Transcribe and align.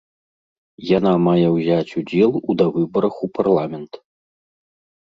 Яна 0.97 1.11
мае 1.27 1.47
ўзяць 1.57 1.95
удзел 2.01 2.31
у 2.49 2.59
давыбарах 2.63 3.15
у 3.25 3.31
парламент. 3.39 3.93